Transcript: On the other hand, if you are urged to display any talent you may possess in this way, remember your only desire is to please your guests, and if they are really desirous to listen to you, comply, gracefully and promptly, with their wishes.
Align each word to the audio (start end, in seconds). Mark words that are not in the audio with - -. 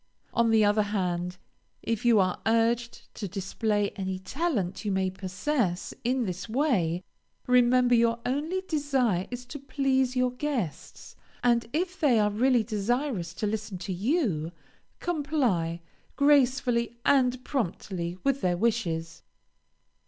On 0.33 0.49
the 0.49 0.65
other 0.65 0.81
hand, 0.81 1.37
if 1.83 2.05
you 2.05 2.19
are 2.19 2.41
urged 2.47 3.13
to 3.13 3.27
display 3.27 3.91
any 3.91 4.17
talent 4.17 4.83
you 4.83 4.91
may 4.91 5.11
possess 5.11 5.93
in 6.03 6.25
this 6.25 6.49
way, 6.49 7.03
remember 7.45 7.93
your 7.93 8.17
only 8.25 8.63
desire 8.67 9.27
is 9.29 9.45
to 9.45 9.59
please 9.59 10.15
your 10.15 10.31
guests, 10.31 11.15
and 11.43 11.67
if 11.71 11.99
they 11.99 12.17
are 12.17 12.31
really 12.31 12.63
desirous 12.63 13.31
to 13.35 13.45
listen 13.45 13.77
to 13.77 13.93
you, 13.93 14.51
comply, 14.99 15.81
gracefully 16.15 16.97
and 17.05 17.43
promptly, 17.45 18.17
with 18.23 18.41
their 18.41 18.57
wishes. 18.57 19.21